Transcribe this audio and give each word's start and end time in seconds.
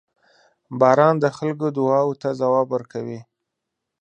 •باران 0.79 1.15
د 1.19 1.25
خلکو 1.37 1.67
دعاوو 1.77 2.19
ته 2.21 2.29
ځواب 2.39 2.67
ورکوي. 2.71 3.19